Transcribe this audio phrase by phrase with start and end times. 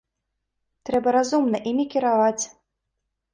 [0.89, 2.41] Трэба разумна імі кіраваць.